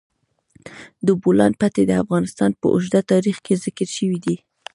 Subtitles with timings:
[1.05, 4.35] د بولان پټي د افغانستان په اوږده تاریخ کې ذکر شوی دی.